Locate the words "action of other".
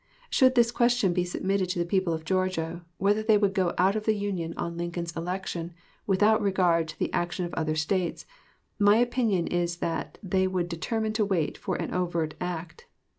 7.13-7.75